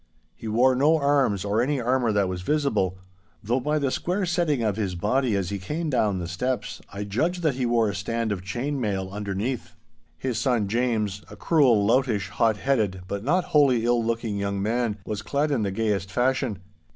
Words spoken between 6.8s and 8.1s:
I judged that he wore a